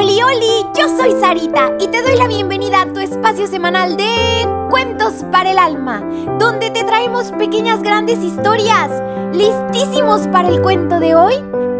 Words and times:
Oli, 0.00 0.22
oli, 0.22 0.64
yo 0.78 0.88
soy 0.96 1.12
Sarita 1.20 1.72
y 1.78 1.86
te 1.88 2.00
doy 2.00 2.16
la 2.16 2.26
bienvenida 2.26 2.80
a 2.80 2.86
tu 2.90 3.00
espacio 3.00 3.46
semanal 3.46 3.98
de 3.98 4.48
Cuentos 4.70 5.26
para 5.30 5.50
el 5.50 5.58
Alma, 5.58 6.00
donde 6.38 6.70
te 6.70 6.84
traemos 6.84 7.32
pequeñas 7.32 7.82
grandes 7.82 8.18
historias. 8.24 8.90
¿Listísimos 9.34 10.22
para 10.28 10.48
el 10.48 10.62
cuento 10.62 11.00
de 11.00 11.14
hoy? 11.14 11.34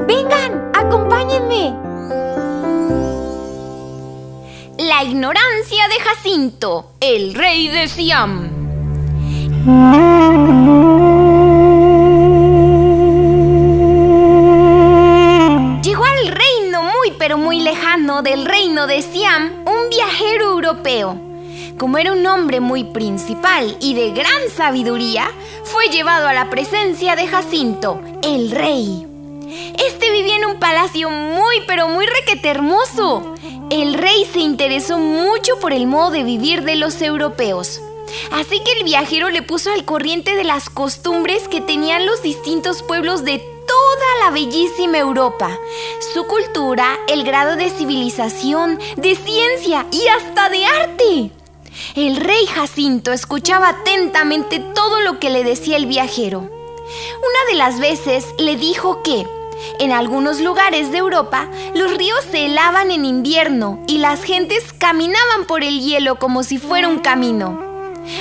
Vengan, 0.06 0.70
acompáñenme. 0.74 1.74
La 4.76 5.02
ignorancia 5.02 5.88
de 5.88 6.04
Jacinto, 6.04 6.90
el 7.00 7.32
rey 7.32 7.68
de 7.68 7.88
Siam. 7.88 8.50
Del 18.30 18.44
reino 18.44 18.86
de 18.86 19.02
Siam 19.02 19.64
un 19.66 19.90
viajero 19.90 20.52
europeo. 20.52 21.20
Como 21.76 21.98
era 21.98 22.12
un 22.12 22.24
hombre 22.28 22.60
muy 22.60 22.84
principal 22.84 23.76
y 23.80 23.94
de 23.94 24.12
gran 24.12 24.48
sabiduría, 24.48 25.28
fue 25.64 25.88
llevado 25.88 26.28
a 26.28 26.32
la 26.32 26.48
presencia 26.48 27.16
de 27.16 27.26
Jacinto, 27.26 28.00
el 28.22 28.52
rey. 28.52 29.04
Este 29.84 30.12
vivía 30.12 30.36
en 30.36 30.44
un 30.44 30.60
palacio 30.60 31.10
muy 31.10 31.56
pero 31.66 31.88
muy 31.88 32.06
requete 32.06 32.50
hermoso. 32.50 33.34
El 33.68 33.94
rey 33.94 34.24
se 34.24 34.38
interesó 34.38 34.98
mucho 34.98 35.58
por 35.60 35.72
el 35.72 35.88
modo 35.88 36.12
de 36.12 36.22
vivir 36.22 36.62
de 36.62 36.76
los 36.76 37.02
europeos. 37.02 37.80
Así 38.30 38.60
que 38.60 38.78
el 38.78 38.84
viajero 38.84 39.30
le 39.30 39.42
puso 39.42 39.72
al 39.72 39.84
corriente 39.84 40.36
de 40.36 40.44
las 40.44 40.70
costumbres 40.70 41.48
que 41.48 41.60
tenían 41.60 42.06
los 42.06 42.22
distintos 42.22 42.84
pueblos 42.84 43.24
de 43.24 43.42
toda 43.70 44.24
la 44.24 44.30
bellísima 44.30 44.98
Europa, 44.98 45.56
su 46.12 46.26
cultura, 46.26 46.98
el 47.06 47.22
grado 47.22 47.54
de 47.54 47.70
civilización, 47.70 48.80
de 48.96 49.14
ciencia 49.14 49.86
y 49.92 50.08
hasta 50.08 50.48
de 50.48 50.66
arte. 50.66 51.30
El 51.94 52.16
rey 52.16 52.46
Jacinto 52.46 53.12
escuchaba 53.12 53.68
atentamente 53.68 54.58
todo 54.58 55.00
lo 55.02 55.20
que 55.20 55.30
le 55.30 55.44
decía 55.44 55.76
el 55.76 55.86
viajero. 55.86 56.40
Una 56.40 57.50
de 57.50 57.54
las 57.54 57.78
veces 57.78 58.26
le 58.38 58.56
dijo 58.56 59.02
que, 59.04 59.24
en 59.78 59.92
algunos 59.92 60.40
lugares 60.40 60.90
de 60.90 60.98
Europa, 60.98 61.48
los 61.74 61.96
ríos 61.96 62.24
se 62.24 62.46
helaban 62.46 62.90
en 62.90 63.04
invierno 63.04 63.78
y 63.86 63.98
las 63.98 64.24
gentes 64.24 64.64
caminaban 64.78 65.44
por 65.46 65.62
el 65.62 65.80
hielo 65.80 66.18
como 66.18 66.42
si 66.42 66.58
fuera 66.58 66.88
un 66.88 66.98
camino. 66.98 67.60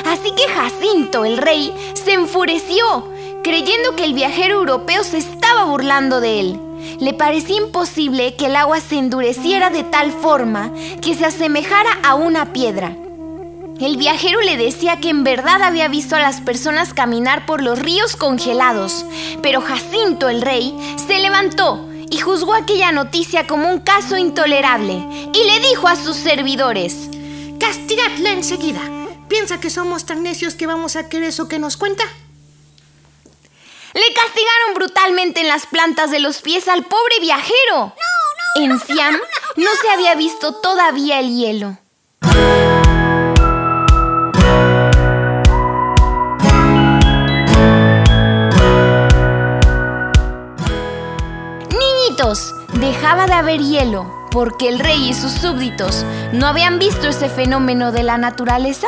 Así 0.06 0.32
que 0.36 0.48
Jacinto, 0.48 1.26
el 1.26 1.38
rey, 1.38 1.74
se 1.96 2.14
enfureció, 2.14 3.08
creyendo 3.44 3.96
que 3.96 4.04
el 4.04 4.14
viajero 4.14 4.56
europeo 4.60 5.04
se 5.04 5.18
estaba 5.18 5.39
burlando 5.66 6.22
de 6.22 6.40
él. 6.40 6.60
Le 7.00 7.14
parecía 7.14 7.58
imposible 7.58 8.36
que 8.36 8.48
el 8.48 8.56
agua 8.56 8.80
se 8.80 8.98
endureciera 8.98 9.70
de 9.70 9.84
tal 9.84 10.12
forma 10.12 10.72
que 11.02 11.14
se 11.14 11.26
asemejara 11.26 12.00
a 12.04 12.16
una 12.16 12.54
piedra. 12.54 12.96
El 13.80 13.96
viajero 13.96 14.42
le 14.42 14.58
decía 14.58 15.00
que 15.00 15.10
en 15.10 15.24
verdad 15.24 15.62
había 15.62 15.88
visto 15.88 16.16
a 16.16 16.20
las 16.20 16.42
personas 16.42 16.94
caminar 16.94 17.46
por 17.46 17.62
los 17.62 17.80
ríos 17.80 18.16
congelados, 18.16 19.06
pero 19.42 19.62
Jacinto 19.62 20.28
el 20.28 20.42
rey 20.42 20.76
se 20.98 21.20
levantó 21.20 21.88
y 22.10 22.18
juzgó 22.18 22.56
aquella 22.56 22.92
noticia 22.92 23.48
como 23.48 23.70
un 23.70 23.80
caso 23.80 24.18
intolerable 24.18 24.94
y 25.34 25.44
le 25.46 25.60
dijo 25.70 25.88
a 25.88 25.96
sus 25.96 26.18
servidores, 26.18 27.10
Castigadla 27.60 28.32
enseguida. 28.32 28.82
¿Piensa 29.30 29.60
que 29.60 29.70
somos 29.70 30.06
tan 30.06 30.24
necios 30.24 30.56
que 30.56 30.68
vamos 30.68 30.96
a 30.96 31.08
querer 31.08 31.30
eso 31.30 31.48
que 31.48 31.60
nos 31.60 31.78
cuenta? 31.78 32.04
Castigaron 34.22 34.74
brutalmente 34.76 35.40
en 35.40 35.48
las 35.48 35.66
plantas 35.66 36.12
de 36.12 36.20
los 36.20 36.42
pies 36.42 36.68
al 36.68 36.84
pobre 36.84 37.22
viajero. 37.22 37.94
en 38.56 38.78
Siam 38.78 39.18
no 39.56 39.70
se 39.80 39.90
había 39.90 40.14
visto 40.16 40.56
todavía 40.56 41.22
el 41.22 41.38
hielo. 41.38 41.78
Niñitos, 51.70 52.54
dejaba 52.74 53.26
de 53.26 53.34
haber 53.34 53.62
hielo 53.62 54.28
porque 54.32 54.68
el 54.68 54.80
rey 54.80 55.12
y 55.12 55.14
sus 55.14 55.32
súbditos 55.32 56.04
no 56.34 56.46
habían 56.46 56.78
visto 56.78 57.08
ese 57.08 57.30
fenómeno 57.30 57.94
de 57.94 58.04
la 58.04 58.18
naturaleza. 58.18 58.88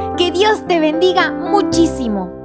Dios 0.41 0.65
te 0.65 0.79
bendiga 0.79 1.29
muchísimo. 1.29 2.40